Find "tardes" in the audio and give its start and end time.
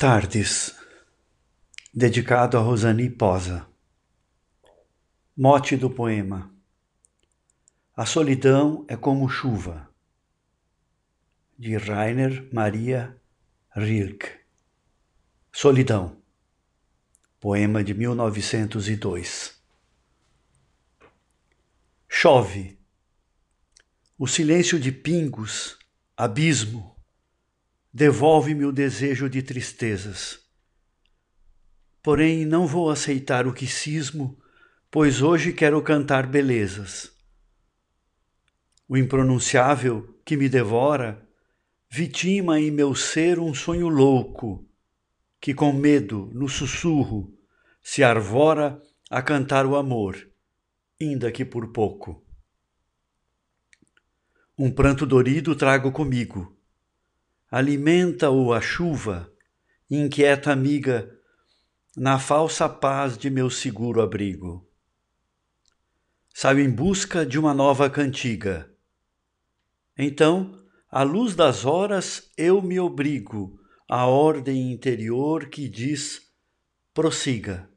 0.00-0.74